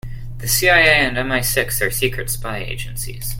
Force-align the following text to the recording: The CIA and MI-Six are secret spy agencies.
The 0.39 0.47
CIA 0.47 1.05
and 1.15 1.29
MI-Six 1.29 1.79
are 1.83 1.91
secret 1.91 2.31
spy 2.31 2.57
agencies. 2.57 3.29